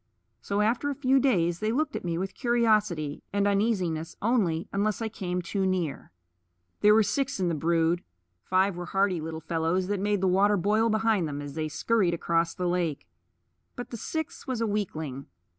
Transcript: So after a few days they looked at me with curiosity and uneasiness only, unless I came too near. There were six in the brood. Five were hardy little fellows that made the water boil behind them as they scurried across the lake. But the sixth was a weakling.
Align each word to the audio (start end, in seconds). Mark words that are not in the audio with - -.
So 0.41 0.61
after 0.61 0.89
a 0.89 0.95
few 0.95 1.19
days 1.19 1.59
they 1.59 1.71
looked 1.71 1.95
at 1.95 2.03
me 2.03 2.17
with 2.17 2.33
curiosity 2.33 3.21
and 3.31 3.47
uneasiness 3.47 4.15
only, 4.19 4.67
unless 4.73 4.99
I 4.99 5.09
came 5.09 5.43
too 5.43 5.63
near. 5.63 6.11
There 6.79 6.95
were 6.95 7.03
six 7.03 7.39
in 7.39 7.49
the 7.49 7.53
brood. 7.53 8.03
Five 8.41 8.75
were 8.75 8.87
hardy 8.87 9.21
little 9.21 9.41
fellows 9.41 9.85
that 9.89 9.99
made 9.99 10.21
the 10.21 10.27
water 10.27 10.57
boil 10.57 10.89
behind 10.89 11.27
them 11.27 11.39
as 11.39 11.53
they 11.53 11.67
scurried 11.69 12.15
across 12.15 12.55
the 12.55 12.67
lake. 12.67 13.07
But 13.75 13.91
the 13.91 13.97
sixth 13.97 14.47
was 14.47 14.59
a 14.59 14.65
weakling. 14.65 15.27